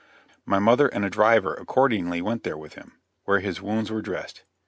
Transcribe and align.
My 0.47 0.57
mother 0.57 0.87
and 0.87 1.05
a 1.05 1.11
driver 1.11 1.53
accordingly 1.53 2.23
went 2.23 2.41
there 2.41 2.57
with 2.57 2.73
him, 2.73 2.93
where 3.25 3.39
his 3.39 3.61
wounds 3.61 3.91
were 3.91 4.01
dressed. 4.01 4.43